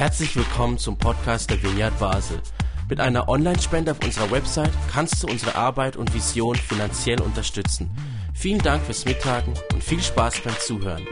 [0.00, 2.40] Herzlich willkommen zum Podcast der Vineyard Basel.
[2.88, 7.90] Mit einer Online-Spende auf unserer Website kannst du unsere Arbeit und Vision finanziell unterstützen.
[8.32, 11.06] Vielen Dank fürs Mittagen und viel Spaß beim Zuhören.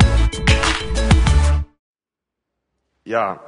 [3.04, 3.40] Ja,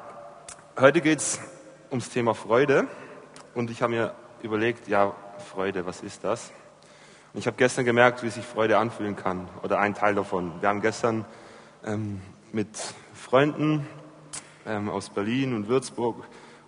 [0.79, 1.41] heute geht es
[1.89, 2.87] ums Thema Freude
[3.55, 6.53] und ich habe mir überlegt, ja, Freude, was ist das?
[7.33, 10.61] Und ich habe gestern gemerkt, wie sich Freude anfühlen kann oder ein Teil davon.
[10.61, 11.25] Wir haben gestern
[11.83, 12.21] ähm,
[12.53, 12.77] mit
[13.15, 13.87] Freunden
[14.71, 16.17] ähm, aus Berlin und Würzburg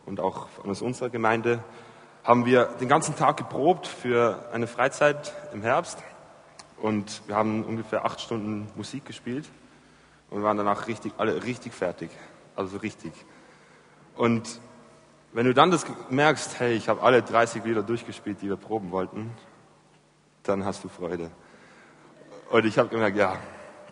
[0.07, 1.63] und auch aus unserer Gemeinde
[2.25, 5.99] haben wir den ganzen Tag geprobt für eine Freizeit im Herbst
[6.79, 9.49] und wir haben ungefähr acht Stunden Musik gespielt
[10.31, 12.11] und waren danach richtig, alle richtig fertig,
[12.57, 13.13] also richtig.
[14.17, 14.61] Und
[15.33, 18.91] wenn du dann das merkst, hey, ich habe alle 30 Lieder durchgespielt, die wir proben
[18.91, 19.31] wollten,
[20.43, 21.31] dann hast du Freude.
[22.51, 23.39] Und ich habe gemerkt, ja,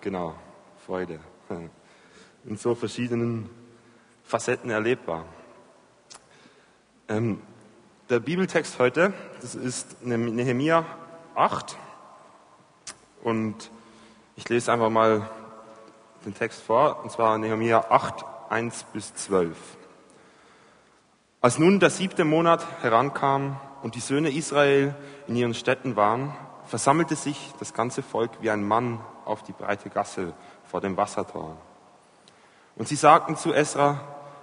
[0.01, 0.35] genau,
[0.85, 1.21] Freude.
[2.45, 3.49] In so verschiedenen
[4.31, 5.25] Facetten erlebbar.
[7.09, 7.43] Ähm,
[8.09, 10.87] der Bibeltext heute, das ist Nehemia
[11.35, 11.77] 8.
[13.25, 13.73] Und
[14.37, 15.29] ich lese einfach mal
[16.25, 19.57] den Text vor, und zwar Nehemia 8, 1 bis 12.
[21.41, 24.95] Als nun der siebte Monat herankam und die Söhne Israel
[25.27, 29.91] in ihren Städten waren, versammelte sich das ganze Volk wie ein Mann auf die breite
[29.91, 30.35] Gasse
[30.71, 31.57] vor dem Wassertor.
[32.77, 34.01] Und sie sagten zu Esra,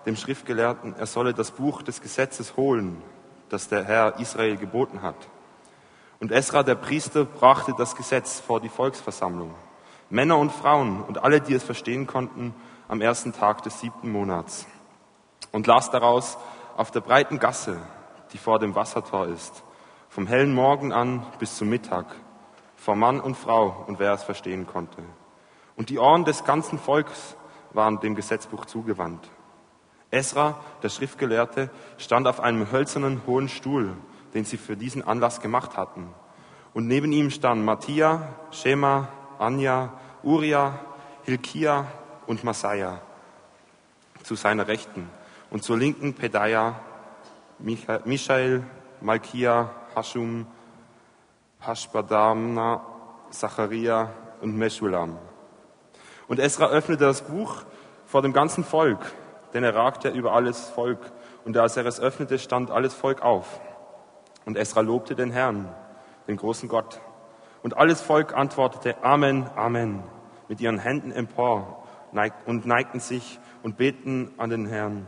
[0.07, 3.03] dem Schriftgelehrten, er solle das Buch des Gesetzes holen,
[3.49, 5.27] das der Herr Israel geboten hat.
[6.19, 9.53] Und Esra, der Priester, brachte das Gesetz vor die Volksversammlung.
[10.09, 12.55] Männer und Frauen und alle, die es verstehen konnten,
[12.87, 14.65] am ersten Tag des siebten Monats.
[15.51, 16.37] Und las daraus
[16.77, 17.77] auf der breiten Gasse,
[18.31, 19.63] die vor dem Wassertor ist,
[20.07, 22.05] vom hellen Morgen an bis zum Mittag,
[22.77, 25.03] vor Mann und Frau und wer es verstehen konnte.
[25.75, 27.35] Und die Ohren des ganzen Volks
[27.73, 29.29] waren dem Gesetzbuch zugewandt.
[30.11, 33.93] Esra, der Schriftgelehrte, stand auf einem hölzernen hohen Stuhl,
[34.33, 36.09] den sie für diesen Anlass gemacht hatten.
[36.73, 39.09] Und neben ihm standen Mattia, Shema,
[39.39, 39.93] Anja,
[40.23, 40.79] Uria,
[41.23, 41.87] Hilkia
[42.25, 43.01] und Masaja
[44.23, 45.09] zu seiner Rechten
[45.49, 46.79] und zur linken Pedaja,
[47.59, 48.63] Michael,
[49.01, 50.45] Malkia, Hashum,
[51.59, 52.81] Hashbadamna,
[53.29, 54.11] Zacharia
[54.41, 55.17] und Meshulam.
[56.27, 57.63] Und Esra öffnete das Buch
[58.05, 58.99] vor dem ganzen Volk
[59.57, 60.99] denn er ragte über alles Volk.
[61.43, 63.59] Und als er es öffnete, stand alles Volk auf.
[64.45, 65.67] Und Esra lobte den Herrn,
[66.27, 67.01] den großen Gott.
[67.63, 70.03] Und alles Volk antwortete Amen, Amen,
[70.47, 71.83] mit ihren Händen empor
[72.45, 75.07] und neigten sich und beten an den Herrn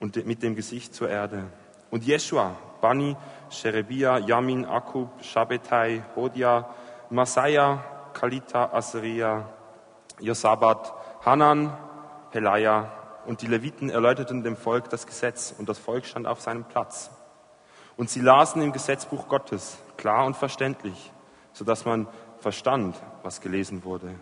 [0.00, 1.44] und mit dem Gesicht zur Erde.
[1.90, 3.14] Und Jeschua, Bani,
[3.50, 6.70] Sherebia, Yamin, Akub, Shabbetai, Hodia,
[7.10, 7.84] Masaya,
[8.14, 9.50] Kalita, Aseria,
[10.18, 10.94] Josabat,
[11.26, 11.76] Hanan,
[12.30, 16.64] Pelaya und die Leviten erläuterten dem Volk das Gesetz und das Volk stand auf seinem
[16.64, 17.10] Platz.
[17.96, 21.12] Und sie lasen im Gesetzbuch Gottes, klar und verständlich,
[21.52, 22.08] sodass man
[22.38, 24.14] verstand, was gelesen wurde.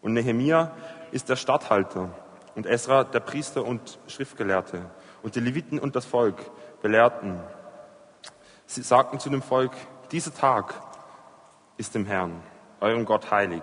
[0.00, 0.72] Und Nehemia
[1.10, 2.10] ist der Statthalter
[2.54, 4.90] und Esra der Priester und Schriftgelehrte.
[5.22, 6.36] Und die Leviten und das Volk
[6.82, 7.40] belehrten.
[8.66, 9.72] Sie sagten zu dem Volk,
[10.12, 10.74] dieser Tag
[11.76, 12.42] ist dem Herrn,
[12.80, 13.62] eurem Gott heilig.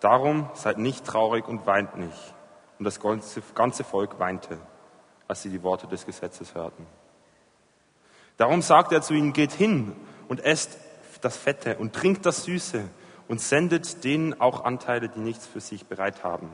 [0.00, 2.34] Darum seid nicht traurig und weint nicht
[2.78, 4.58] und das ganze Volk weinte,
[5.26, 6.86] als sie die Worte des Gesetzes hörten.
[8.36, 9.96] Darum sagte er zu ihnen, geht hin
[10.28, 10.78] und esst
[11.20, 12.84] das Fette und trinkt das Süße
[13.26, 16.50] und sendet denen auch Anteile, die nichts für sich bereit haben.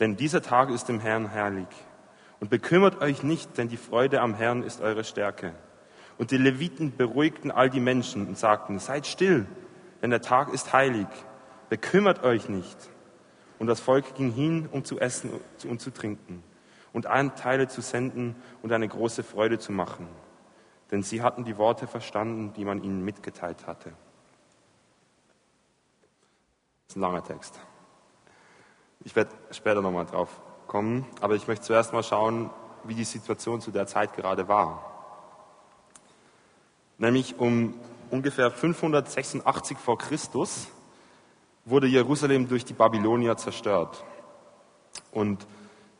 [0.00, 1.68] Denn dieser Tag ist dem Herrn herrlich.
[2.40, 5.52] Und bekümmert euch nicht, denn die Freude am Herrn ist eure Stärke.
[6.18, 9.46] Und die Leviten beruhigten all die Menschen und sagten, seid still,
[10.00, 11.06] denn der Tag ist heilig.
[11.68, 12.76] Bekümmert euch nicht.
[13.62, 15.30] Und das Volk ging hin, um zu essen
[15.68, 16.42] und zu trinken
[16.92, 20.08] und Anteile zu senden und eine große Freude zu machen.
[20.90, 23.90] Denn sie hatten die Worte verstanden, die man ihnen mitgeteilt hatte.
[26.88, 27.60] Das ist ein langer Text.
[29.04, 32.50] Ich werde später nochmal drauf kommen, aber ich möchte zuerst mal schauen,
[32.82, 34.90] wie die Situation zu der Zeit gerade war.
[36.98, 37.78] Nämlich um
[38.10, 40.66] ungefähr 586 vor Christus
[41.64, 44.04] wurde Jerusalem durch die Babylonier zerstört.
[45.10, 45.46] Und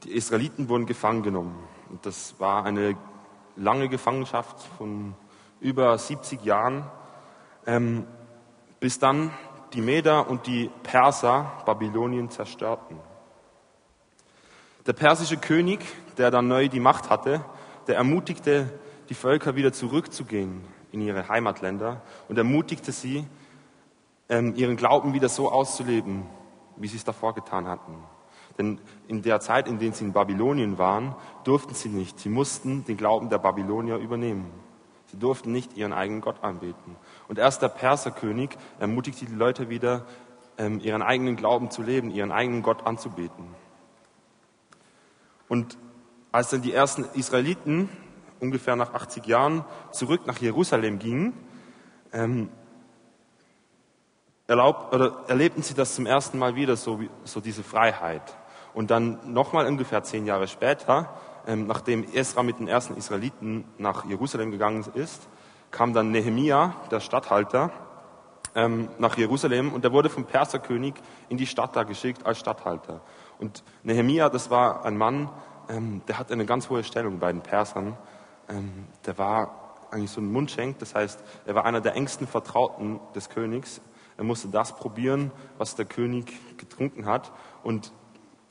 [0.04, 1.56] die Israeliten wurden gefangen genommen.
[1.90, 2.96] Und das war eine
[3.56, 5.14] lange Gefangenschaft von
[5.60, 6.84] über 70 Jahren,
[7.66, 8.06] ähm,
[8.80, 9.30] bis dann
[9.72, 12.98] die Meder und die Perser Babylonien zerstörten.
[14.86, 15.80] Der persische König,
[16.18, 17.44] der dann neu die Macht hatte,
[17.86, 18.68] der ermutigte
[19.08, 23.26] die Völker wieder zurückzugehen in ihre Heimatländer und ermutigte sie,
[24.28, 26.26] ihren Glauben wieder so auszuleben,
[26.76, 27.96] wie sie es davor getan hatten.
[28.58, 31.14] Denn in der Zeit, in der sie in Babylonien waren,
[31.44, 32.18] durften sie nicht.
[32.18, 34.50] Sie mussten den Glauben der Babylonier übernehmen.
[35.06, 36.96] Sie durften nicht ihren eigenen Gott anbeten.
[37.28, 40.06] Und erst der Perserkönig ermutigte die Leute wieder,
[40.58, 43.46] ähm, ihren eigenen Glauben zu leben, ihren eigenen Gott anzubeten.
[45.48, 45.76] Und
[46.30, 47.90] als dann die ersten Israeliten
[48.40, 51.34] ungefähr nach 80 Jahren zurück nach Jerusalem gingen,
[52.12, 52.48] ähm,
[54.46, 58.36] erlaubt, oder erlebten sie das zum ersten Mal wieder, so, so diese Freiheit.
[58.74, 61.10] Und dann nochmal ungefähr zehn Jahre später,
[61.46, 65.28] ähm, nachdem Esra mit den ersten Israeliten nach Jerusalem gegangen ist,
[65.70, 67.70] kam dann Nehemia, der Statthalter,
[68.54, 70.94] ähm, nach Jerusalem und der wurde vom Perserkönig
[71.28, 73.00] in die Stadt da geschickt als Statthalter.
[73.38, 75.30] Und Nehemia, das war ein Mann,
[75.68, 77.96] ähm, der hatte eine ganz hohe Stellung bei den Persern.
[78.48, 83.00] Ähm, der war eigentlich so ein Mundschenk, das heißt, er war einer der engsten Vertrauten
[83.14, 83.80] des Königs.
[84.16, 87.32] Er musste das probieren, was der König getrunken hat.
[87.62, 87.92] Und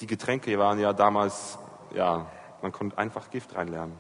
[0.02, 1.60] die Getränke waren ja damals,
[1.96, 2.28] ja,
[2.62, 3.96] man konnte einfach Gift reinlernen.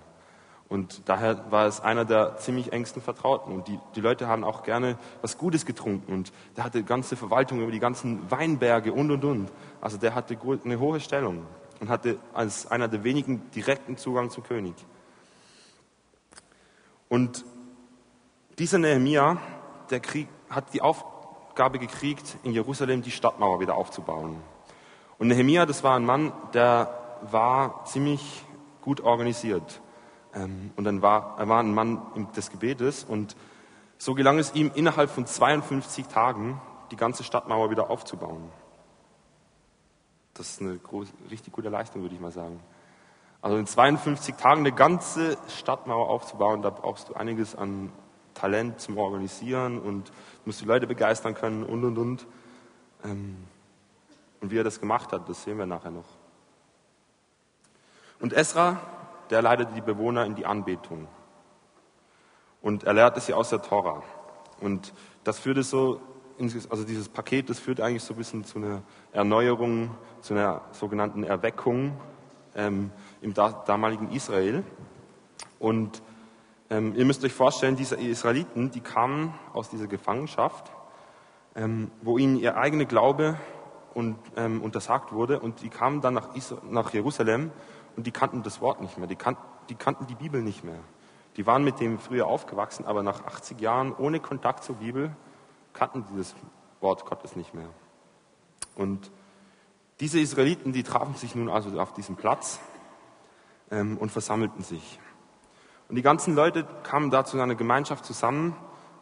[0.72, 3.54] Und daher war es einer der ziemlich engsten Vertrauten.
[3.54, 6.13] Und die, die Leute haben auch gerne was Gutes getrunken.
[6.13, 9.52] Und der hatte ganze Verwaltung über die ganzen Weinberge und und und.
[9.81, 11.46] Also der hatte eine hohe Stellung
[11.81, 14.75] und hatte als einer der wenigen direkten Zugang zum König.
[17.10, 17.44] Und
[18.58, 19.42] dieser Nehemia,
[19.90, 20.81] der Krieg, hat die
[21.51, 24.38] Aufgabe gekriegt, in Jerusalem die Stadtmauer wieder aufzubauen.
[25.18, 28.45] Und Nehemia, das war ein Mann, der war ziemlich
[28.80, 29.81] gut organisiert.
[30.33, 32.01] Ähm, und dann war, er war ein Mann
[32.38, 33.36] des Gebetes und
[33.98, 38.50] so gelang es ihm innerhalb von 52 Tagen, die ganze Stadtmauer wieder aufzubauen.
[40.33, 42.62] Das ist eine groß, richtig gute Leistung, würde ich mal sagen.
[43.42, 47.92] Also in 52 Tagen eine ganze Stadtmauer aufzubauen, da brauchst du einiges an
[48.41, 50.11] Talent zum Organisieren und
[50.45, 52.27] musst die Leute begeistern können und und und.
[53.03, 53.38] Ähm,
[54.41, 56.07] und wie er das gemacht hat, das sehen wir nachher noch.
[58.19, 58.79] Und Esra,
[59.29, 61.07] der leitet die Bewohner in die Anbetung.
[62.63, 64.01] Und er lehrte sie aus der Tora.
[64.59, 64.91] Und
[65.23, 66.01] das führte so,
[66.69, 69.91] also dieses Paket, das führt eigentlich so ein bisschen zu einer Erneuerung,
[70.21, 71.95] zu einer sogenannten Erweckung
[72.55, 72.89] ähm,
[73.21, 74.63] im damaligen Israel.
[75.59, 76.01] Und
[76.71, 80.71] ähm, ihr müsst euch vorstellen, diese Israeliten, die kamen aus dieser Gefangenschaft,
[81.53, 83.38] ähm, wo ihnen ihr eigener Glaube
[83.94, 85.41] und, ähm, untersagt wurde.
[85.41, 86.29] Und die kamen dann nach,
[86.69, 87.51] nach, Jerusalem
[87.97, 89.07] und die kannten das Wort nicht mehr.
[89.07, 89.35] Die, kan
[89.68, 90.79] die kannten die Bibel nicht mehr.
[91.35, 95.13] Die waren mit dem früher aufgewachsen, aber nach 80 Jahren ohne Kontakt zur Bibel
[95.74, 96.33] kannten sie das
[96.79, 97.67] Wort Gottes nicht mehr.
[98.75, 99.12] Und
[100.00, 102.62] diese Israeliten, die trafen sich nun also auf diesem Platz
[103.71, 105.00] ähm, und versammelten sich.
[105.91, 108.55] Und die ganzen Leute kamen da zu einer Gemeinschaft zusammen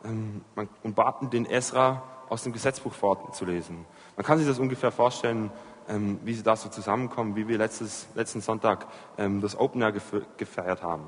[0.03, 0.41] ähm,
[0.81, 3.85] und baten den Esra aus dem Gesetzbuch vorzulesen.
[4.17, 5.51] Man kann sich das ungefähr vorstellen,
[5.87, 8.87] ähm, wie sie da so zusammenkommen, wie wir letztes, letzten Sonntag
[9.19, 9.91] ähm, das Open Air
[10.37, 11.07] gefeiert haben.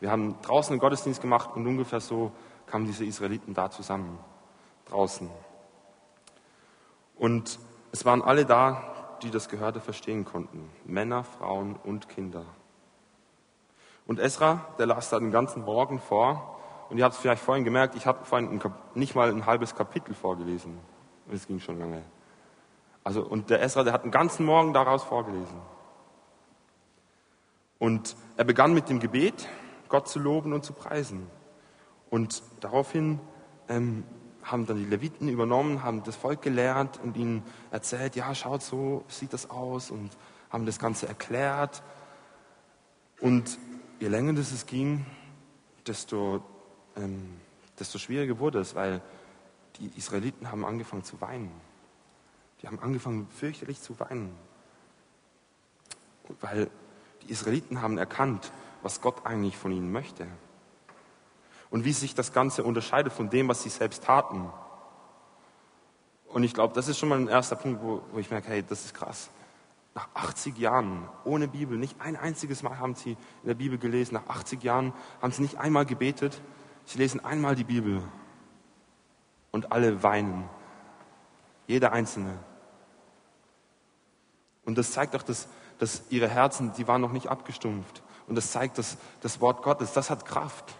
[0.00, 2.32] Wir haben draußen einen Gottesdienst gemacht und ungefähr so
[2.64, 4.18] kamen diese Israeliten da zusammen,
[4.86, 5.28] draußen.
[7.18, 7.58] Und
[7.92, 10.70] es waren alle da, die das Gehörte verstehen konnten.
[10.86, 12.46] Männer, Frauen und Kinder.
[14.06, 16.58] Und Esra, der las da den ganzen Morgen vor.
[16.90, 18.60] Und ihr habt es vielleicht vorhin gemerkt, ich habe vorhin
[18.94, 20.78] nicht mal ein halbes Kapitel vorgelesen.
[21.32, 22.02] Es ging schon lange.
[23.02, 25.60] Also, und der Esra, der hat den ganzen Morgen daraus vorgelesen.
[27.78, 29.48] Und er begann mit dem Gebet,
[29.88, 31.26] Gott zu loben und zu preisen.
[32.10, 33.20] Und daraufhin
[33.68, 34.04] ähm,
[34.42, 39.04] haben dann die Leviten übernommen, haben das Volk gelehrt und ihnen erzählt, ja, schaut, so
[39.08, 40.10] sieht das aus und
[40.50, 41.82] haben das Ganze erklärt.
[43.20, 43.58] Und
[44.04, 45.06] je länger das es ging,
[45.86, 46.44] desto,
[46.94, 47.40] ähm,
[47.78, 49.00] desto schwieriger wurde es, weil
[49.78, 51.50] die Israeliten haben angefangen zu weinen.
[52.60, 54.36] Die haben angefangen fürchterlich zu weinen.
[56.42, 56.70] Weil
[57.22, 60.26] die Israeliten haben erkannt, was Gott eigentlich von ihnen möchte
[61.70, 64.50] und wie sich das Ganze unterscheidet von dem, was sie selbst taten.
[66.26, 68.62] Und ich glaube, das ist schon mal ein erster Punkt, wo, wo ich merke, hey,
[68.68, 69.30] das ist krass.
[69.94, 74.14] Nach 80 Jahren ohne Bibel, nicht ein einziges Mal haben sie in der Bibel gelesen,
[74.14, 76.40] nach 80 Jahren haben sie nicht einmal gebetet,
[76.84, 78.02] sie lesen einmal die Bibel
[79.52, 80.48] und alle weinen.
[81.66, 82.38] Jeder Einzelne.
[84.64, 85.48] Und das zeigt auch, dass,
[85.78, 88.02] dass ihre Herzen, die waren noch nicht abgestumpft.
[88.26, 90.74] Und das zeigt, dass das Wort Gottes, das hat Kraft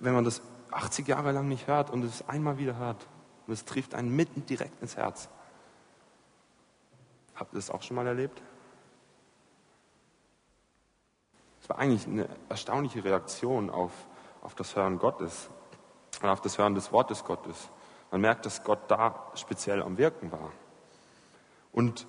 [0.00, 3.06] wenn man das 80 Jahre lang nicht hört und es einmal wieder hört
[3.46, 5.28] und es trifft einen mitten direkt ins Herz.
[7.34, 8.42] Habt ihr das auch schon mal erlebt?
[11.62, 13.92] Es war eigentlich eine erstaunliche Reaktion auf,
[14.42, 15.48] auf das Hören Gottes
[16.20, 17.70] und auf das Hören des Wortes Gottes.
[18.10, 20.52] Man merkt, dass Gott da speziell am Wirken war.
[21.72, 22.06] Und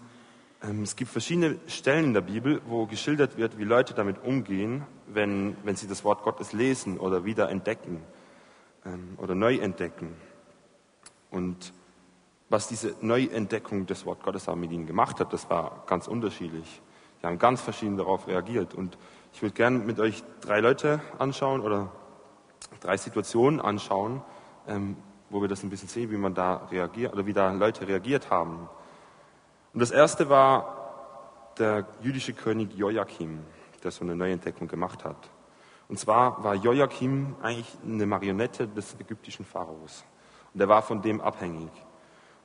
[0.61, 4.85] ähm, es gibt verschiedene Stellen in der Bibel, wo geschildert wird, wie Leute damit umgehen,
[5.07, 8.01] wenn, wenn sie das Wort Gottes lesen oder wieder entdecken
[8.85, 10.15] ähm, oder neu entdecken.
[11.29, 11.73] Und
[12.53, 16.83] was diese Neuentdeckung des Wort Gottes mit ihnen gemacht hat, das war ganz unterschiedlich.
[17.19, 18.75] Die haben ganz verschieden darauf reagiert.
[18.75, 18.95] Und
[19.33, 21.91] ich würde gerne mit euch drei Leute anschauen oder
[22.79, 24.21] drei Situationen anschauen,
[24.67, 24.97] ähm,
[25.31, 28.29] wo wir das ein bisschen sehen, wie man da reagiert oder wie da Leute reagiert
[28.29, 28.69] haben.
[29.73, 33.39] Und das erste war der jüdische König Joachim,
[33.83, 35.31] der so eine Neuentdeckung gemacht hat.
[35.87, 40.05] Und zwar war Joachim eigentlich eine Marionette des ägyptischen Pharaos.
[40.53, 41.71] Und er war von dem abhängig.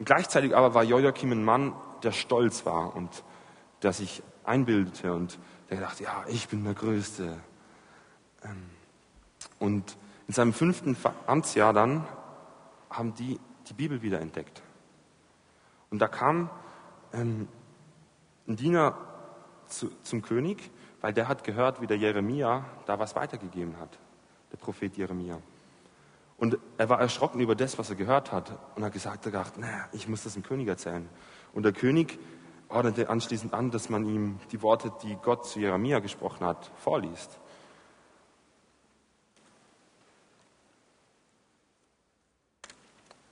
[0.05, 3.25] Gleichzeitig aber war Joachim ein Mann, der stolz war und
[3.83, 5.39] der sich einbildete und
[5.71, 7.37] der dachte, ja, ich bin der Größte.
[8.45, 8.71] Ähm,
[9.59, 12.07] und in seinem fünften Amtsjahr dann
[12.91, 13.39] haben die
[13.69, 14.63] die Bibel wieder entdeckt.
[15.91, 16.51] Und da kam
[17.13, 17.49] ähm,
[18.47, 18.97] ein Diener
[19.67, 23.99] zu, zum König, weil der hat gehört, wie der Jeremia da was weitergegeben hat,
[24.53, 25.41] der Prophet Jeremia.
[26.39, 29.59] Und er war erschrocken über das, was er gehört hat und hat gesagt, er gedacht,
[29.59, 31.09] naja, ich muss das dem König erzählen.
[31.53, 32.19] Und der König
[32.69, 37.41] ordnete anschließend an, dass man ihm die Worte, die Gott zu Jeremia gesprochen hat, vorliest.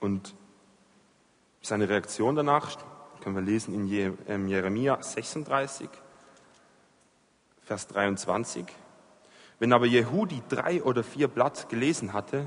[0.00, 0.34] Und
[1.62, 2.76] seine Reaktion danach
[3.20, 5.88] können wir lesen in ähm, Jeremia 36,
[7.62, 8.66] Vers 23.
[9.58, 12.46] Wenn aber Jehudi drei oder vier Blatt gelesen hatte,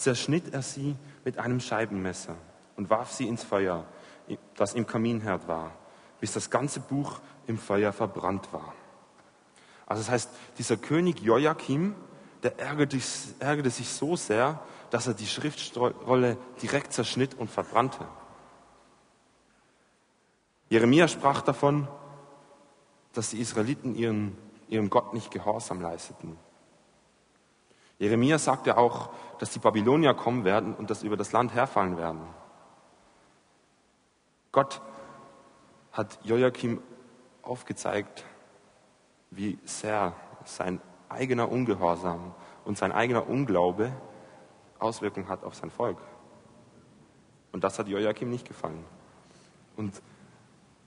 [0.00, 2.36] zerschnitt er sie mit einem Scheibenmesser
[2.76, 3.84] und warf sie ins Feuer,
[4.56, 5.72] das im Kaminherd war,
[6.20, 8.74] bis das ganze Buch im Feuer verbrannt war.
[9.86, 11.94] Also das heißt, dieser König Joachim,
[12.42, 12.98] der ärgerte,
[13.40, 18.06] ärgerte sich so sehr, dass er die Schriftrolle direkt zerschnitt und verbrannte.
[20.68, 21.88] Jeremia sprach davon,
[23.12, 24.36] dass die Israeliten ihren,
[24.68, 26.36] ihrem Gott nicht Gehorsam leisteten.
[28.00, 32.22] Jeremia sagte auch, dass die Babylonier kommen werden und dass über das Land herfallen werden.
[34.52, 34.80] Gott
[35.92, 36.82] hat Joachim
[37.42, 38.24] aufgezeigt,
[39.30, 40.14] wie sehr
[40.44, 40.80] sein
[41.10, 43.92] eigener Ungehorsam und sein eigener Unglaube
[44.78, 45.98] Auswirkungen hat auf sein Volk.
[47.52, 48.82] Und das hat Joachim nicht gefallen.
[49.76, 50.00] Und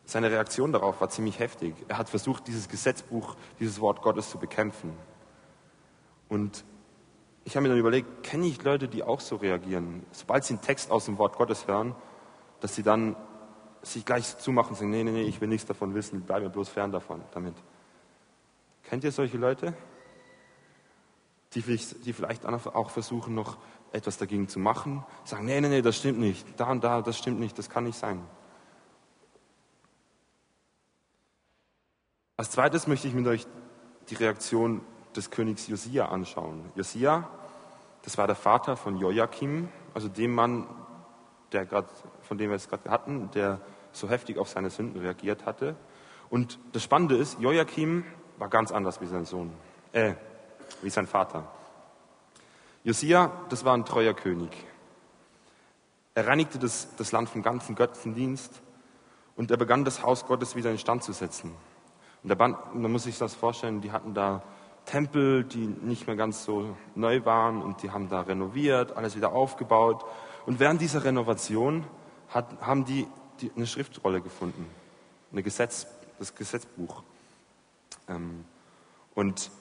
[0.04, 1.76] seine Reaktion darauf war ziemlich heftig.
[1.88, 4.98] Er hat versucht, dieses Gesetzbuch, dieses Wort Gottes zu bekämpfen.
[6.28, 6.66] Und
[7.46, 10.06] ich habe mir dann überlegt, kenne ich Leute, die auch so reagieren?
[10.12, 11.96] Sobald sie einen Text aus dem Wort Gottes hören,
[12.62, 13.16] dass sie dann
[13.82, 16.50] sich gleich zumachen und sagen, nee, nee, nee, ich will nichts davon wissen, bleib mir
[16.50, 17.56] bloß fern davon, damit.
[18.84, 19.74] Kennt ihr solche Leute?
[21.54, 23.58] Die, die vielleicht auch versuchen, noch
[23.92, 27.18] etwas dagegen zu machen, sagen, nee, nee, nee, das stimmt nicht, da und da, das
[27.18, 28.26] stimmt nicht, das kann nicht sein.
[32.38, 33.46] Als zweites möchte ich mit euch
[34.10, 34.82] die Reaktion
[35.18, 36.72] des Königs Josia anschauen.
[36.76, 37.30] Josia,
[38.04, 40.68] das war der Vater von Joachim, also dem Mann,
[41.52, 41.86] der grad,
[42.22, 45.76] von dem wir es gerade hatten, der so heftig auf seine Sünden reagiert hatte.
[46.30, 48.06] Und das Spannende ist, Joachim
[48.38, 49.52] war ganz anders wie sein Sohn,
[49.92, 50.16] äh,
[50.82, 51.48] wie sein Vater.
[52.84, 54.52] Josia, das war ein treuer König.
[56.16, 58.62] Er reinigte das, das Land vom ganzen Götzendienst
[59.36, 61.56] und er begann das Haus Gottes wieder in Stand zu setzen.
[62.22, 64.44] Und da man muss sich das vorstellen, die hatten da
[64.86, 69.34] Tempel, die nicht mehr ganz so neu waren und die haben da renoviert, alles wieder
[69.34, 70.06] aufgebaut.
[70.46, 71.86] Und während dieser Renovation
[72.30, 73.08] hat, haben die,
[73.40, 74.66] die, eine Schriftrolle gefunden,
[75.32, 75.88] eine Gesetz,
[76.20, 77.04] das Gesetzbuch.
[78.08, 78.46] Ähm,
[79.16, 79.52] und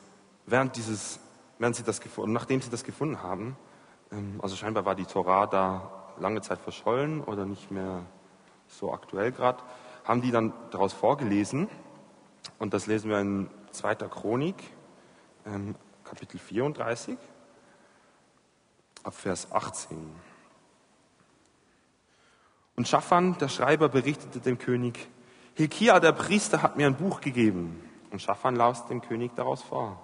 [0.46, 1.20] während dieses,
[1.58, 3.56] während sie das nachdem sie das gefunden haben,
[4.10, 8.04] ähm, also scheinbar war die Torah da lange Zeit verschollen oder nicht mehr
[8.68, 9.62] so aktuell gerade,
[10.04, 11.68] haben die dann daraus vorgelesen
[12.58, 13.94] und das lesen wir in 2.
[13.94, 14.56] Chronik,
[15.46, 17.16] ähm, Kapitel 34,
[19.02, 19.96] ab Vers 18.
[22.76, 25.08] Und Schaffan, der Schreiber, berichtete dem König,
[25.54, 27.82] Hilkia, der Priester, hat mir ein Buch gegeben.
[28.10, 30.02] Und Schaffan las dem König daraus vor.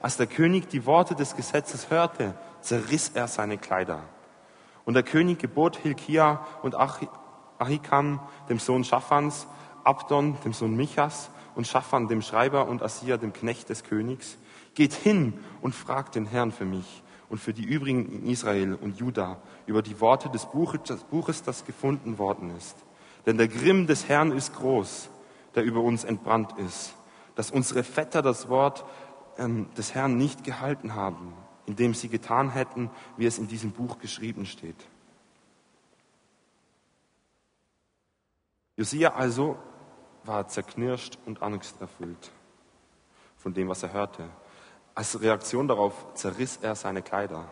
[0.00, 4.00] Als der König die Worte des Gesetzes hörte, zerriss er seine Kleider.
[4.84, 9.46] Und der König gebot Hilkia und Ahikam, dem Sohn Schaffans,
[9.84, 14.38] Abdon, dem Sohn Michas, und Schaffan, dem Schreiber, und Asia, dem Knecht des Königs,
[14.74, 18.98] geht hin und fragt den Herrn für mich und für die übrigen in Israel und
[18.98, 22.76] Juda über die Worte des Buches, das gefunden worden ist.
[23.26, 25.08] Denn der Grimm des Herrn ist groß,
[25.54, 26.94] der über uns entbrannt ist,
[27.34, 28.84] dass unsere Vetter das Wort
[29.38, 31.32] ähm, des Herrn nicht gehalten haben,
[31.66, 34.76] indem sie getan hätten, wie es in diesem Buch geschrieben steht.
[38.76, 39.56] Josia also
[40.24, 42.32] war zerknirscht und angsterfüllt
[43.36, 44.28] von dem, was er hörte.
[44.94, 47.46] Als Reaktion darauf zerriss er seine Kleider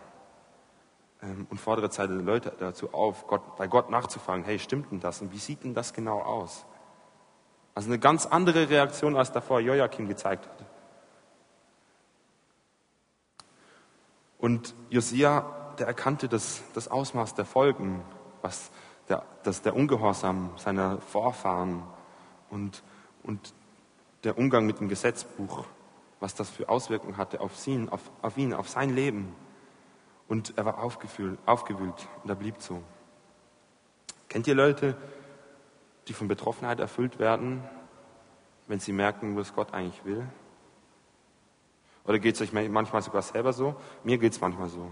[1.22, 5.22] ähm, und forderte seine Leute dazu auf, Gott, bei Gott nachzufragen, hey, stimmt denn das
[5.22, 6.66] und wie sieht denn das genau aus?
[7.74, 10.66] Also eine ganz andere Reaktion, als davor Joachim gezeigt hat.
[14.38, 18.02] Und Josia, der erkannte das, das Ausmaß der Folgen,
[18.42, 18.70] was
[19.08, 21.82] der, das, der Ungehorsam seiner Vorfahren
[22.48, 22.82] und,
[23.22, 23.54] und
[24.24, 25.64] der Umgang mit dem Gesetzbuch,
[26.20, 29.34] was das für Auswirkungen hatte auf ihn, auf, auf ihn, auf sein Leben.
[30.28, 32.82] Und er war aufgewühlt, aufgewühlt und er blieb so.
[34.28, 34.96] Kennt ihr Leute,
[36.06, 37.64] die von Betroffenheit erfüllt werden,
[38.68, 40.24] wenn sie merken, was Gott eigentlich will?
[42.04, 43.74] Oder geht es euch manchmal sogar selber so?
[44.04, 44.90] Mir geht es manchmal so,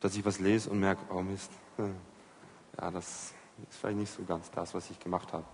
[0.00, 1.50] dass ich was lese und merke, oh Mist,
[2.78, 3.32] ja, das
[3.70, 5.44] ist vielleicht nicht so ganz das, was ich gemacht habe.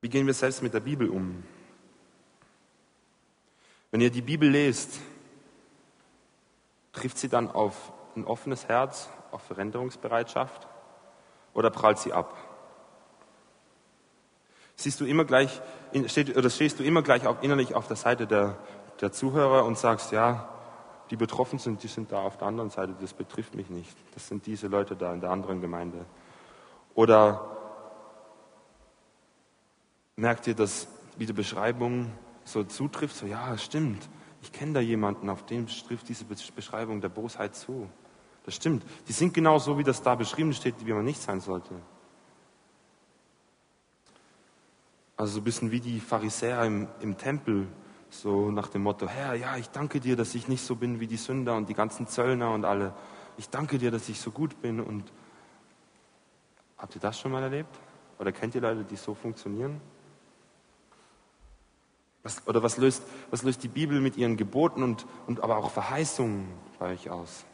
[0.00, 1.42] Wie gehen wir selbst mit der Bibel um?
[3.90, 5.00] Wenn ihr die Bibel lest,
[6.92, 10.68] trifft sie dann auf ein offenes Herz, auf Veränderungsbereitschaft
[11.54, 12.36] oder prallt sie ab?
[14.76, 15.60] Siehst du immer gleich,
[16.06, 18.56] steht, oder stehst du immer gleich auch innerlich auf der Seite der,
[19.00, 20.48] der Zuhörer und sagst, ja,
[21.10, 23.96] die betroffen sind, die sind da auf der anderen Seite, das betrifft mich nicht.
[24.14, 26.04] Das sind diese Leute da in der anderen Gemeinde.
[26.94, 27.57] Oder
[30.18, 32.10] merkt ihr, dass die Beschreibung
[32.44, 34.08] so zutrifft, so ja, stimmt,
[34.42, 37.88] ich kenne da jemanden, auf dem trifft diese Beschreibung der Bosheit zu.
[38.44, 38.84] Das stimmt.
[39.06, 41.74] Die sind genau so, wie das da beschrieben steht, wie man nicht sein sollte.
[45.16, 47.66] Also so ein bisschen wie die Pharisäer im, im Tempel,
[48.10, 51.08] so nach dem Motto, Herr, ja, ich danke dir, dass ich nicht so bin wie
[51.08, 52.94] die Sünder und die ganzen Zöllner und alle.
[53.36, 54.80] Ich danke dir, dass ich so gut bin.
[54.80, 55.12] Und
[56.78, 57.76] habt ihr das schon mal erlebt?
[58.18, 59.80] Oder kennt ihr Leute, die so funktionieren?
[62.28, 65.70] Was, oder was löst, was löst die Bibel mit ihren Geboten und, und aber auch
[65.70, 66.46] Verheißungen
[66.78, 67.46] bei euch aus?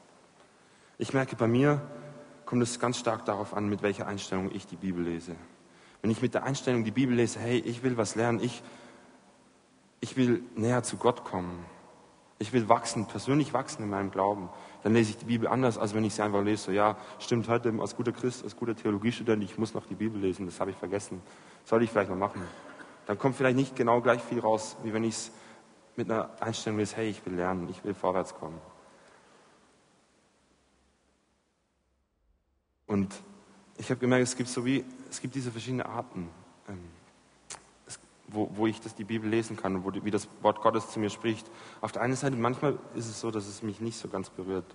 [0.98, 1.80] Ich merke, bei mir
[2.44, 5.36] kommt es ganz stark darauf an, mit welcher Einstellung ich die Bibel lese.
[6.02, 8.64] Wenn ich mit der Einstellung die Bibel lese, hey, ich will was lernen, ich,
[10.00, 11.64] ich will näher zu Gott kommen,
[12.40, 14.48] ich will wachsen, persönlich wachsen in meinem Glauben,
[14.82, 16.64] dann lese ich die Bibel anders, als wenn ich sie einfach lese.
[16.64, 20.20] So, ja, stimmt, heute als guter Christ, als guter Theologiestudent, ich muss noch die Bibel
[20.20, 21.22] lesen, das habe ich vergessen.
[21.64, 22.42] Soll ich vielleicht mal machen.
[23.06, 25.32] Dann kommt vielleicht nicht genau gleich viel raus, wie wenn ich es
[25.96, 28.60] mit einer Einstellung lese, hey, ich will lernen, ich will vorwärts kommen.
[32.86, 33.14] Und
[33.78, 36.28] ich habe gemerkt, es gibt so wie, es gibt diese verschiedenen Arten,
[36.68, 36.78] ähm,
[37.86, 40.90] es, wo, wo ich das, die Bibel lesen kann und wo, wie das Wort Gottes
[40.90, 41.50] zu mir spricht.
[41.80, 44.66] Auf der einen Seite, manchmal ist es so, dass es mich nicht so ganz berührt.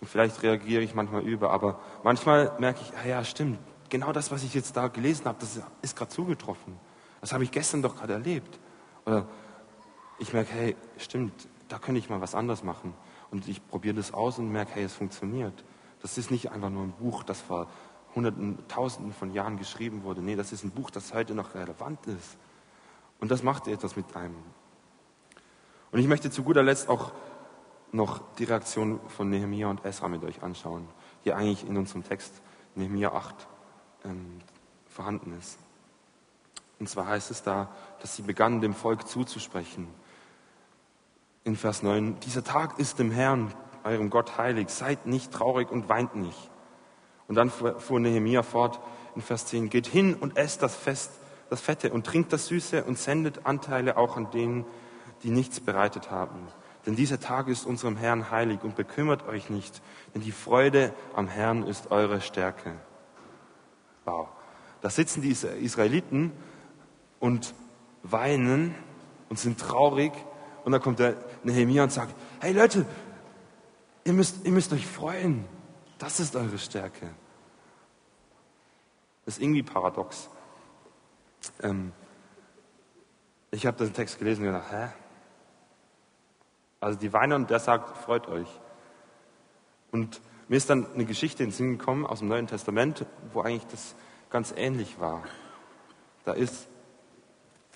[0.00, 4.30] Und vielleicht reagiere ich manchmal über, aber manchmal merke ich, ah ja, stimmt, genau das,
[4.30, 6.87] was ich jetzt da gelesen habe, das ist gerade zugetroffen.
[7.20, 8.58] Das habe ich gestern doch gerade erlebt.
[9.06, 9.26] Oder
[10.18, 12.94] ich merke, hey, stimmt, da könnte ich mal was anderes machen.
[13.30, 15.64] Und ich probiere das aus und merke, hey, es funktioniert.
[16.00, 17.68] Das ist nicht einfach nur ein Buch, das vor
[18.14, 20.22] Hunderten, Tausenden von Jahren geschrieben wurde.
[20.22, 22.36] Nee, das ist ein Buch, das heute noch relevant ist.
[23.20, 24.36] Und das macht etwas mit einem.
[25.90, 27.12] Und ich möchte zu guter Letzt auch
[27.92, 30.86] noch die Reaktion von Nehemiah und Esra mit euch anschauen,
[31.24, 32.42] die eigentlich in unserem Text
[32.74, 33.34] Nehemiah 8
[34.04, 34.38] ähm,
[34.86, 35.58] vorhanden ist.
[36.78, 39.88] Und zwar heißt es da, dass sie begannen, dem Volk zuzusprechen.
[41.44, 43.52] In Vers 9, dieser Tag ist dem Herrn,
[43.84, 44.68] eurem Gott, heilig.
[44.68, 46.50] Seid nicht traurig und weint nicht.
[47.26, 48.80] Und dann fuhr Nehemiah fort
[49.14, 51.12] in Vers 10, geht hin und esst das Fest,
[51.50, 54.64] das Fette und trinkt das Süße und sendet Anteile auch an denen,
[55.22, 56.48] die nichts bereitet haben.
[56.86, 59.82] Denn dieser Tag ist unserem Herrn heilig und bekümmert euch nicht,
[60.14, 62.74] denn die Freude am Herrn ist eure Stärke.
[64.04, 64.28] Wow.
[64.80, 66.32] Da sitzen die Israeliten
[67.20, 67.54] und
[68.02, 68.74] weinen
[69.28, 70.12] und sind traurig.
[70.64, 72.86] Und dann kommt der Nehemiah und sagt, hey Leute,
[74.04, 75.44] ihr müsst, ihr müsst euch freuen.
[75.98, 77.10] Das ist eure Stärke.
[79.24, 80.30] Das ist irgendwie paradox.
[81.62, 81.92] Ähm,
[83.50, 84.88] ich habe den Text gelesen und gedacht, hä?
[86.80, 88.48] Also die weinen und der sagt, freut euch.
[89.90, 93.42] Und mir ist dann eine Geschichte in den Sinn gekommen aus dem Neuen Testament, wo
[93.42, 93.94] eigentlich das
[94.30, 95.24] ganz ähnlich war.
[96.24, 96.68] Da ist,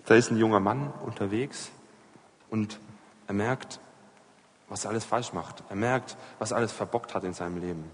[0.05, 1.71] da ist ein junger Mann unterwegs
[2.51, 2.79] und
[3.27, 3.81] er merkt,
[4.69, 5.63] was er alles falsch macht.
[5.69, 7.91] Er merkt, was er alles verbockt hat in seinem Leben.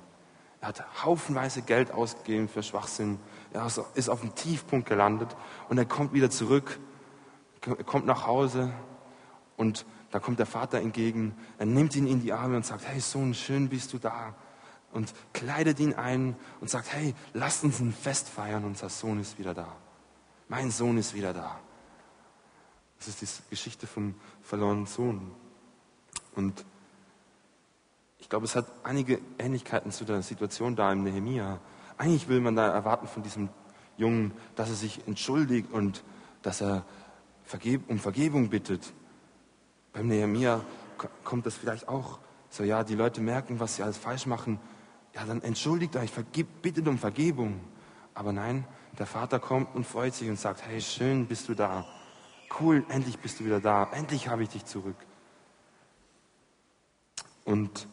[0.61, 3.19] Er hat haufenweise Geld ausgegeben für Schwachsinn.
[3.53, 5.37] Er ist auf dem Tiefpunkt gelandet
[5.69, 6.79] und er kommt wieder zurück,
[7.65, 8.73] er kommt nach Hause
[9.57, 11.37] und da kommt der Vater entgegen.
[11.59, 14.35] Er nimmt ihn in die Arme und sagt, hey Sohn, schön bist du da.
[14.93, 19.39] und kleidet ihn ein und sagt, hey, lasst uns ein Fest feiern, unser Sohn ist
[19.39, 19.69] wieder da.
[20.49, 21.59] Mein Sohn ist wieder da.
[22.99, 25.31] Das ist die Geschichte vom verlorenen Sohn.
[26.35, 26.65] Und
[28.19, 31.61] ich glaube, es hat einige Ähnlichkeiten zu der Situation da im Nehemia.
[31.97, 33.49] Eigentlich will man da erwarten von diesem
[33.97, 36.03] Jungen, dass er sich entschuldigt und
[36.43, 36.85] dass er
[37.89, 38.93] um Vergebung bittet.
[39.93, 40.61] Beim Nehemia
[41.25, 42.19] kommt das vielleicht auch
[42.51, 44.61] so, ja, die Leute merken, was sie alles falsch machen.
[45.15, 47.61] Ja, dann entschuldigt euch, vergib, bittet um Vergebung.
[48.15, 48.67] Aber nein,
[48.99, 51.87] der Vater kommt und freut sich und sagt, hey, schön bist du da.
[52.61, 53.89] Cool, endlich bist du wieder da.
[53.93, 54.97] Endlich habe ich dich zurück.
[57.45, 57.87] Und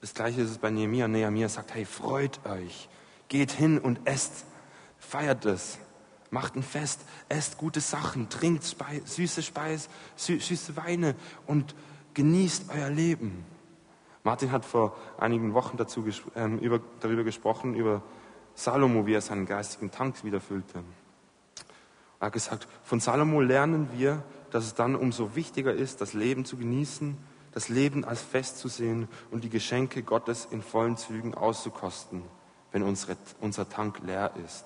[0.00, 1.08] das Gleiche ist es bei Nehemiah.
[1.08, 2.88] Nehemiah sagt, hey, freut euch.
[3.28, 4.46] Geht hin und esst.
[4.98, 5.78] Feiert es.
[6.30, 7.02] Macht ein Fest.
[7.28, 8.28] Esst gute Sachen.
[8.28, 11.14] Trinkt Speis, süße Speis, sü süße Weine
[11.46, 11.74] und
[12.14, 13.44] genießt euer Leben.
[14.24, 18.02] Martin hat vor einigen Wochen dazu, ähm, über, darüber gesprochen, über
[18.54, 20.82] Salomo, wie er seinen geistigen Tank wieder füllte.
[22.20, 26.44] Er hat gesagt, von Salomo lernen wir, dass es dann umso wichtiger ist, das Leben
[26.44, 27.16] zu genießen,
[27.52, 32.22] das Leben als Fest zu sehen und die Geschenke Gottes in vollen Zügen auszukosten,
[32.72, 34.64] wenn unsere, unser Tank leer ist.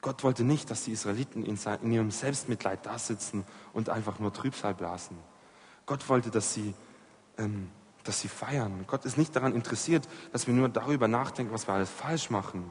[0.00, 4.32] Gott wollte nicht, dass die Israeliten in, in ihrem Selbstmitleid da sitzen und einfach nur
[4.32, 5.18] Trübsal blasen.
[5.86, 6.74] Gott wollte, dass sie,
[7.36, 7.70] ähm,
[8.04, 8.84] dass sie feiern.
[8.86, 12.70] Gott ist nicht daran interessiert, dass wir nur darüber nachdenken, was wir alles falsch machen.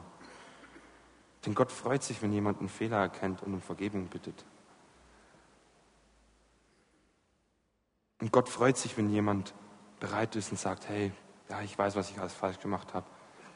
[1.46, 4.44] Denn Gott freut sich, wenn jemand einen Fehler erkennt und um Vergebung bittet.
[8.20, 9.54] Und Gott freut sich, wenn jemand
[10.00, 11.12] bereit ist und sagt, hey,
[11.48, 13.06] ja, ich weiß, was ich alles falsch gemacht habe.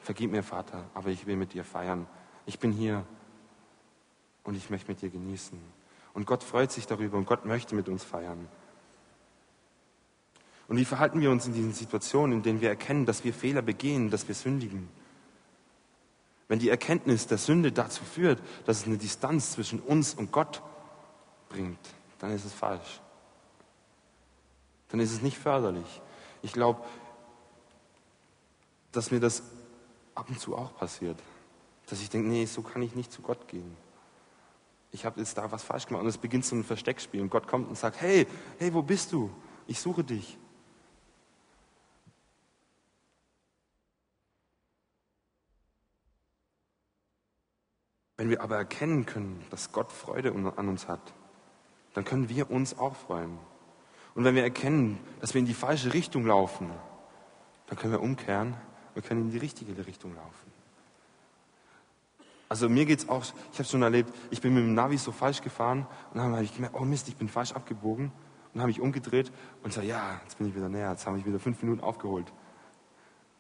[0.01, 2.07] Vergib mir, Vater, aber ich will mit dir feiern.
[2.47, 3.05] Ich bin hier
[4.45, 5.59] und ich möchte mit dir genießen.
[6.15, 8.49] Und Gott freut sich darüber und Gott möchte mit uns feiern.
[10.69, 13.63] Und wie verhalten wir uns in diesen Situationen, in denen wir erkennen, dass wir Fehler
[13.63, 14.89] begehen, dass wir sündigen?
[16.53, 20.61] Wenn die Erkenntnis der Sünde dazu führt, dass es eine Distanz zwischen uns und Gott
[21.49, 21.79] bringt,
[22.19, 23.01] dann ist es falsch.
[24.91, 26.03] Dann ist es nicht förderlich.
[26.43, 26.83] Ich glaube,
[28.93, 29.43] dass mir das
[30.15, 31.19] ab und zu auch passiert.
[31.87, 33.75] Dass ich denke, nee, so kann ich nicht zu Gott gehen.
[34.91, 36.03] Ich habe jetzt da was falsch gemacht.
[36.03, 37.23] Und es beginnt so ein Versteckspiel.
[37.23, 38.27] Und Gott kommt und sagt, hey,
[38.59, 39.31] hey, wo bist du?
[39.67, 40.37] Ich suche dich.
[48.23, 51.13] Wenn wir aber erkennen können, dass Gott Freude an uns hat,
[51.93, 53.37] dann können wir uns auch freuen.
[54.15, 56.71] Und wenn wir erkennen, dass wir in die falsche Richtung laufen,
[57.67, 58.55] dann können wir umkehren
[58.95, 60.53] und können in die richtige Richtung laufen.
[62.49, 64.99] Also mir geht es auch, ich habe es schon erlebt, ich bin mit dem Navi
[64.99, 68.13] so falsch gefahren und dann habe ich gemerkt, oh Mist, ich bin falsch abgebogen.
[68.55, 69.33] Und habe ich umgedreht
[69.65, 72.33] und sage, ja, jetzt bin ich wieder näher, jetzt habe ich wieder fünf Minuten aufgeholt.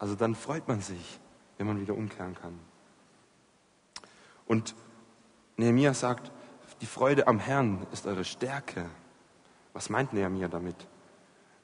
[0.00, 1.20] Also dann freut man sich,
[1.56, 2.71] wenn man wieder umkehren kann.
[4.46, 4.74] Und
[5.56, 6.30] Nehemiah sagt,
[6.80, 8.88] die Freude am Herrn ist eure Stärke.
[9.72, 10.76] Was meint Nehemiah damit?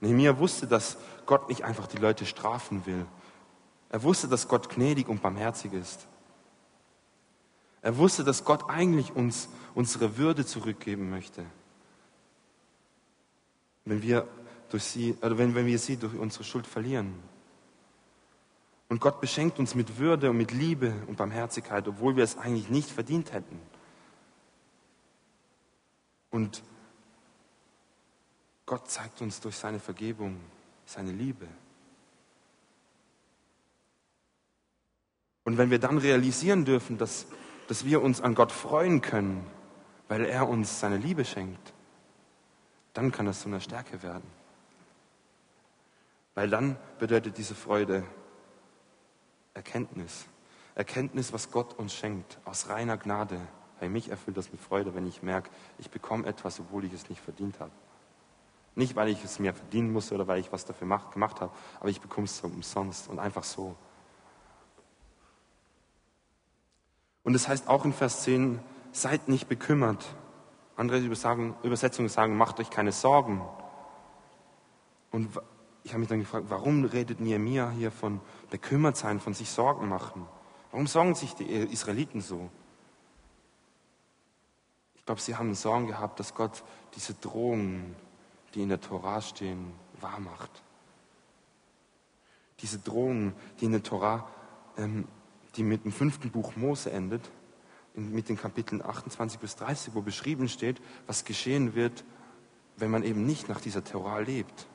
[0.00, 3.04] Nehemiah wusste, dass Gott nicht einfach die Leute strafen will.
[3.90, 6.06] Er wusste, dass Gott gnädig und barmherzig ist.
[7.82, 11.44] Er wusste, dass Gott eigentlich uns unsere Würde zurückgeben möchte.
[13.84, 14.26] Wenn wir,
[14.68, 17.14] durch sie, oder wenn, wenn wir sie durch unsere Schuld verlieren.
[18.88, 22.70] Und Gott beschenkt uns mit Würde und mit Liebe und Barmherzigkeit, obwohl wir es eigentlich
[22.70, 23.60] nicht verdient hätten.
[26.30, 26.62] Und
[28.64, 30.40] Gott zeigt uns durch seine Vergebung
[30.88, 31.46] seine Liebe.
[35.44, 37.26] Und wenn wir dann realisieren dürfen, dass,
[37.68, 39.46] dass wir uns an Gott freuen können,
[40.08, 41.74] weil er uns seine Liebe schenkt,
[42.94, 44.28] dann kann das zu einer Stärke werden.
[46.34, 48.04] Weil dann bedeutet diese Freude,
[49.58, 50.26] Erkenntnis.
[50.76, 53.40] Erkenntnis, was Gott uns schenkt, aus reiner Gnade.
[53.80, 57.08] Bei mich erfüllt das mit Freude, wenn ich merke, ich bekomme etwas, obwohl ich es
[57.08, 57.72] nicht verdient habe.
[58.76, 61.88] Nicht, weil ich es mir verdienen musste oder weil ich was dafür gemacht habe, aber
[61.88, 63.74] ich bekomme es umsonst und einfach so.
[67.24, 68.60] Und es das heißt auch in Vers 10,
[68.92, 70.06] seid nicht bekümmert.
[70.76, 73.42] Andere Übersetzungen sagen, macht euch keine Sorgen.
[75.10, 75.28] Und
[75.84, 79.88] ich habe mich dann gefragt, warum redet Nehemiah hier von bekümmert sein, von sich Sorgen
[79.88, 80.26] machen?
[80.70, 82.50] Warum sorgen sich die Israeliten so?
[84.96, 86.62] Ich glaube, sie haben Sorgen gehabt, dass Gott
[86.94, 87.96] diese Drohungen,
[88.54, 90.50] die in der Tora stehen, wahr macht.
[92.60, 94.28] Diese Drohungen, die in der Tora,
[94.76, 95.06] ähm,
[95.56, 97.30] die mit dem fünften Buch Mose endet,
[97.94, 102.04] mit den Kapiteln 28 bis 30, wo beschrieben steht, was geschehen wird,
[102.76, 104.68] wenn man eben nicht nach dieser Tora lebt.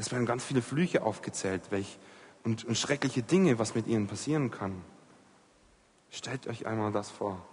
[0.00, 1.98] Es werden ganz viele Flüche aufgezählt welch,
[2.42, 4.82] und, und schreckliche Dinge, was mit ihnen passieren kann.
[6.10, 7.44] Stellt euch einmal das vor.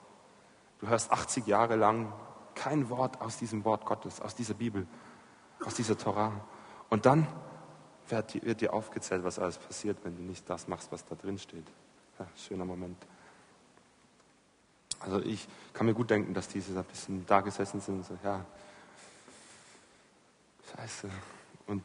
[0.80, 2.14] Du hörst 80 Jahre lang
[2.56, 4.88] kein Wort aus diesem Wort Gottes, aus dieser Bibel,
[5.66, 6.32] aus dieser Torah.
[6.90, 7.28] Und dann
[8.08, 11.38] wird, wird dir aufgezählt, was alles passiert, wenn du nicht das machst, was da drin
[11.38, 11.68] steht.
[12.18, 13.06] Ja, schöner Moment.
[15.02, 18.18] Also ich kann mir gut denken, dass diese ein bisschen da gesessen sind und so,
[18.24, 18.46] ja,
[20.74, 21.10] scheiße.
[21.68, 21.84] Und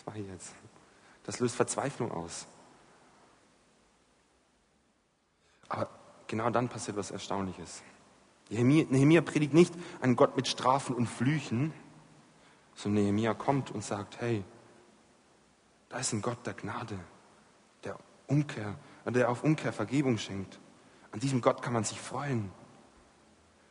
[0.00, 0.54] was mache ich jetzt?
[1.24, 2.46] Das löst Verzweiflung aus.
[5.68, 5.90] Aber
[6.26, 7.82] genau dann passiert was Erstaunliches.
[8.48, 11.74] Nehemiah, predigt nicht einen Gott mit Strafen und Flüchen,
[12.74, 14.42] sondern Nehemiah kommt und sagt, hey,
[15.90, 16.98] da ist ein Gott der Gnade,
[17.84, 20.58] der Umkehr, der auf Umkehr Vergebung schenkt.
[21.12, 22.50] An diesem Gott kann man sich freuen.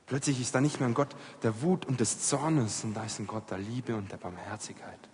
[0.05, 3.19] Plötzlich ist da nicht mehr ein Gott der Wut und des Zornes, sondern da ist
[3.19, 5.09] ein Gott der Liebe und der Barmherzigkeit.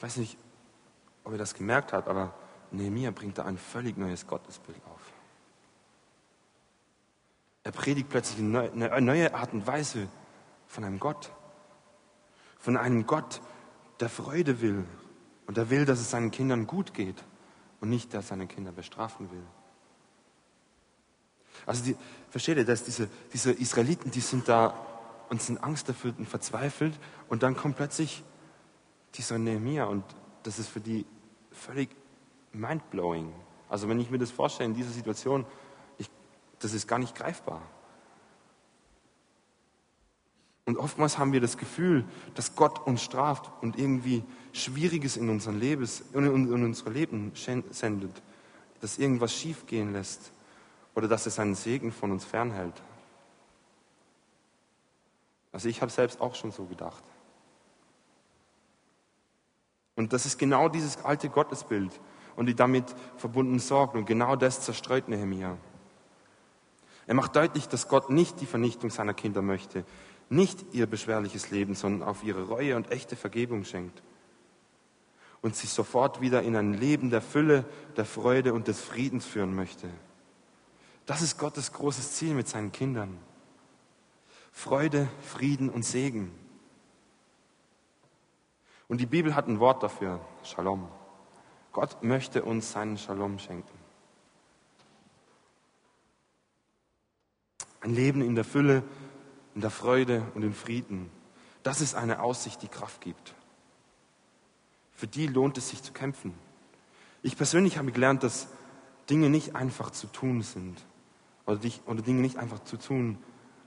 [0.00, 0.38] Ich weiß nicht,
[1.24, 2.32] ob ihr das gemerkt habt, aber
[2.70, 5.12] Nehemiah bringt da ein völlig neues Gottesbild auf.
[7.64, 10.08] Er predigt plötzlich eine neue Art und Weise
[10.68, 11.30] von einem Gott.
[12.58, 13.42] Von einem Gott,
[14.00, 14.86] der Freude will
[15.46, 17.22] und der will, dass es seinen Kindern gut geht
[17.82, 19.44] und nicht, der seine Kinder bestrafen will.
[21.66, 21.96] Also die,
[22.30, 24.74] versteht ihr, dass diese, diese Israeliten, die sind da
[25.28, 28.22] und sind angsterfüllt und verzweifelt und dann kommt plötzlich
[29.14, 30.04] dieser Nehemiah und
[30.42, 31.06] das ist für die
[31.50, 31.90] völlig
[32.52, 33.32] mindblowing.
[33.68, 35.44] Also wenn ich mir das vorstelle in dieser Situation,
[35.98, 36.10] ich,
[36.58, 37.62] das ist gar nicht greifbar.
[40.66, 45.58] Und oftmals haben wir das Gefühl, dass Gott uns straft und irgendwie Schwieriges in, unseren
[45.58, 48.22] Lebens, in, in unser Leben sendet,
[48.80, 50.32] dass irgendwas schiefgehen lässt
[50.94, 52.80] oder dass es seinen Segen von uns fernhält.
[55.52, 57.02] Also ich habe selbst auch schon so gedacht.
[60.00, 62.00] Und das ist genau dieses alte Gottesbild
[62.34, 62.86] und die damit
[63.18, 63.98] verbundenen Sorgen.
[63.98, 65.58] Und genau das zerstreut Nehemiah.
[67.06, 69.84] Er macht deutlich, dass Gott nicht die Vernichtung seiner Kinder möchte,
[70.30, 74.02] nicht ihr beschwerliches Leben, sondern auf ihre Reue und echte Vergebung schenkt.
[75.42, 77.66] Und sie sofort wieder in ein Leben der Fülle,
[77.98, 79.86] der Freude und des Friedens führen möchte.
[81.04, 83.18] Das ist Gottes großes Ziel mit seinen Kindern.
[84.50, 86.32] Freude, Frieden und Segen.
[88.90, 90.88] Und die Bibel hat ein Wort dafür, Shalom.
[91.70, 93.78] Gott möchte uns seinen Shalom schenken.
[97.82, 98.82] Ein Leben in der Fülle,
[99.54, 101.08] in der Freude und im Frieden.
[101.62, 103.32] Das ist eine Aussicht, die Kraft gibt.
[104.90, 106.34] Für die lohnt es sich zu kämpfen.
[107.22, 108.48] Ich persönlich habe gelernt, dass
[109.08, 110.84] Dinge nicht einfach zu tun sind.
[111.46, 111.60] Oder,
[112.02, 113.18] Dinge nicht einfach zu tun,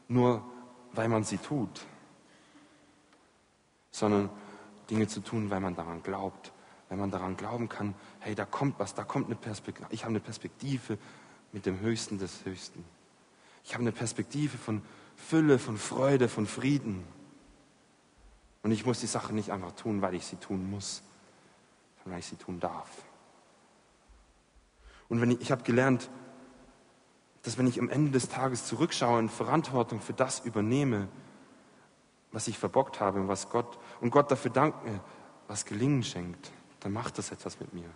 [0.09, 0.43] nur
[0.91, 1.86] weil man sie tut.
[3.89, 4.29] Sondern
[4.93, 6.53] Dinge zu tun, weil man daran glaubt,
[6.88, 10.12] wenn man daran glauben kann, hey, da kommt was, da kommt eine Perspektive, ich habe
[10.12, 10.99] eine Perspektive
[11.51, 12.86] mit dem Höchsten des Höchsten.
[13.63, 14.84] Ich habe eine Perspektive von
[15.15, 17.03] Fülle, von Freude, von Frieden.
[18.62, 21.01] Und ich muss die Sache nicht einfach tun, weil ich sie tun muss,
[21.97, 22.89] sondern weil ich sie tun darf.
[25.10, 26.08] Und wenn ich, ich habe gelernt,
[27.41, 31.08] dass wenn ich am Ende des Tages zurückschaue und Verantwortung für das übernehme,
[32.34, 35.00] was ich verbockt habe und was Gott und Gott dafür danke,
[35.48, 37.89] was Gelingen schenkt, dann macht das etwas mit mir.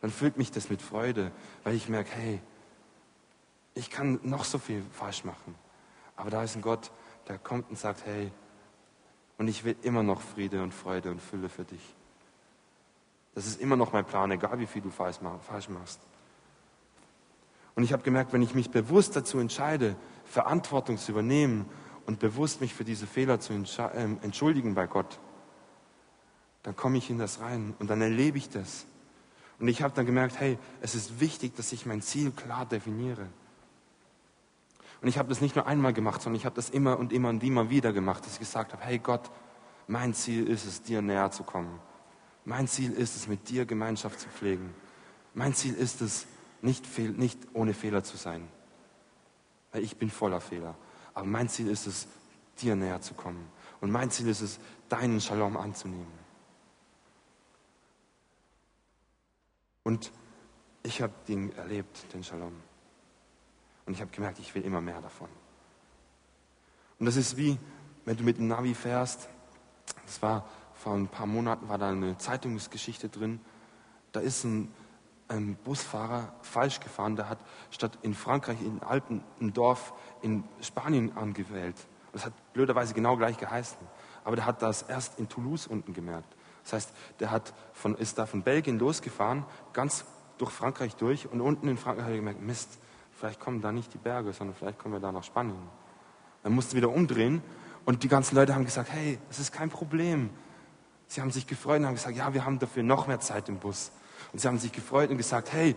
[0.00, 1.30] Dann füllt mich das mit Freude,
[1.64, 2.40] weil ich merke, hey,
[3.74, 5.54] ich kann noch so viel falsch machen.
[6.16, 6.90] Aber da ist ein Gott,
[7.28, 8.32] der kommt und sagt, hey,
[9.36, 11.94] und ich will immer noch Friede und Freude und Fülle für dich.
[13.34, 16.00] Das ist immer noch mein Plan, egal wie viel du falsch machst.
[17.76, 21.66] Und ich habe gemerkt, wenn ich mich bewusst dazu entscheide, Verantwortung zu übernehmen
[22.08, 25.20] und bewusst mich für diese Fehler zu ähm, entschuldigen bei Gott,
[26.62, 28.86] dann komme ich in das rein und dann erlebe ich das.
[29.58, 33.26] Und ich habe dann gemerkt, hey, es ist wichtig, dass ich mein Ziel klar definiere.
[35.02, 37.28] Und ich habe das nicht nur einmal gemacht, sondern ich habe das immer und immer
[37.28, 39.30] und immer wieder gemacht, dass ich gesagt habe, hey Gott,
[39.86, 41.78] mein Ziel ist es, dir näher zu kommen.
[42.46, 44.72] Mein Ziel ist es, mit dir Gemeinschaft zu pflegen.
[45.34, 46.26] Mein Ziel ist es,
[46.62, 46.86] nicht,
[47.18, 48.48] nicht ohne Fehler zu sein.
[49.72, 50.74] Weil ich bin voller Fehler.
[51.18, 52.06] Aber mein Ziel ist es,
[52.60, 53.50] dir näher zu kommen.
[53.80, 56.06] Und mein Ziel ist es, deinen Shalom anzunehmen.
[59.82, 60.12] Und
[60.84, 62.52] ich habe den erlebt, den Shalom.
[63.84, 65.28] Und ich habe gemerkt, ich will immer mehr davon.
[67.00, 67.58] Und das ist wie,
[68.04, 69.28] wenn du mit dem Navi fährst.
[70.06, 73.40] Das war vor ein paar Monaten war da eine Zeitungsgeschichte drin.
[74.12, 74.72] Da ist ein,
[75.28, 77.16] ein Busfahrer falsch gefahren.
[77.16, 77.38] Der hat
[77.70, 81.76] statt in Frankreich, in Alpen, ein Dorf in Spanien angewählt.
[82.12, 83.78] Das hat blöderweise genau gleich geheißen.
[84.24, 86.34] Aber der hat das erst in Toulouse unten gemerkt.
[86.64, 90.04] Das heißt, der hat von, ist da von Belgien losgefahren, ganz
[90.38, 92.78] durch Frankreich durch und unten in Frankreich hat er gemerkt, Mist,
[93.12, 95.56] vielleicht kommen da nicht die Berge, sondern vielleicht kommen wir da nach Spanien.
[96.42, 97.42] Er musste wieder umdrehen
[97.84, 100.30] und die ganzen Leute haben gesagt, hey, es ist kein Problem.
[101.06, 103.58] Sie haben sich gefreut und haben gesagt, ja, wir haben dafür noch mehr Zeit im
[103.58, 103.90] Bus.
[104.32, 105.74] Und sie haben sich gefreut und gesagt, hey,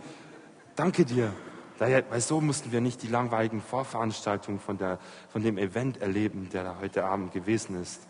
[0.76, 1.32] danke dir.
[1.78, 4.98] Weil so mussten wir nicht die langweiligen Vorveranstaltungen von, der,
[5.30, 8.02] von dem Event erleben, der da heute Abend gewesen ist.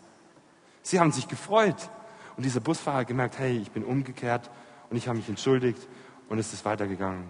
[0.83, 1.89] Sie haben sich gefreut.
[2.35, 4.51] Und dieser Busfahrer hat gemerkt, hey, ich bin umgekehrt
[4.89, 5.87] und ich habe mich entschuldigt
[6.29, 7.25] und es ist weitergegangen.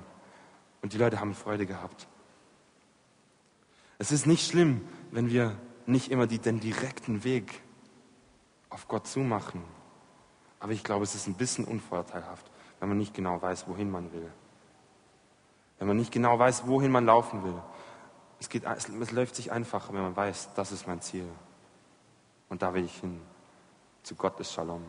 [0.82, 2.08] Und die Leute haben Freude gehabt.
[4.00, 7.62] Es ist nicht schlimm, wenn wir nicht immer die, den direkten Weg
[8.70, 9.62] auf Gott zumachen.
[10.60, 12.50] Aber ich glaube, es ist ein bisschen unvorteilhaft,
[12.84, 14.30] wenn man nicht genau weiß, wohin man will.
[15.80, 17.56] Wenn man nicht genau weiß, wohin man laufen will.
[18.41, 21.26] Es, geht, es läuft sich einfacher, wenn man weiß, das ist mein Ziel.
[22.50, 23.22] Und da will ich hin.
[24.04, 24.84] Zu Gott ist Shalom.